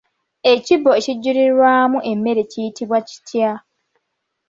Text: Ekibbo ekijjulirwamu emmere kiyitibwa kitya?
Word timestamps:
Ekibbo 0.53 0.89
ekijjulirwamu 0.99 1.97
emmere 2.11 2.41
kiyitibwa 2.51 2.99
kitya? 3.09 3.51